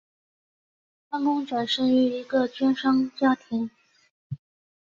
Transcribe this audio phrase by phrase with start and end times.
[1.11, 3.69] 潘公展生于一个绢商家庭。